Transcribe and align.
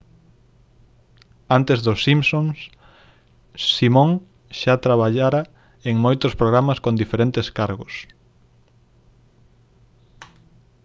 antes 1.57 1.77
dos 1.87 1.99
simpsons 2.07 2.57
simon 3.73 4.09
xa 4.59 4.75
traballara 4.85 5.41
en 5.89 5.95
moitos 6.05 6.33
programas 6.41 6.77
con 6.83 6.93
diferentes 7.01 7.47
cargos 7.59 7.93